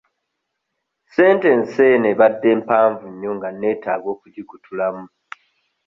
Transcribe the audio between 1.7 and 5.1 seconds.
eno ebadde mpanvu nnyo nga nneetaaga okugikutulamu.